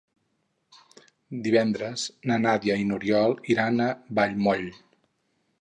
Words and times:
Divendres 1.49 2.07
na 2.31 2.39
Nàdia 2.47 2.79
i 2.85 2.89
n'Oriol 2.93 3.39
iran 3.57 3.79
a 3.91 3.95
Vallmoll. 4.21 4.69